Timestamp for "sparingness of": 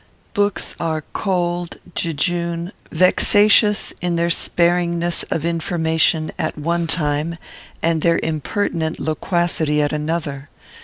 4.31-5.45